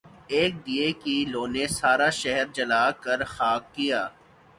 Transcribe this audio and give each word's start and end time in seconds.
ایک 0.35 0.53
دیے 0.65 0.87
کی 1.01 1.15
لو 1.31 1.43
نے 1.53 1.65
سارا 1.77 2.09
شہر 2.21 2.45
جلا 2.55 2.83
کر 3.03 3.19
خاک 3.35 3.63
کیا 3.75 4.01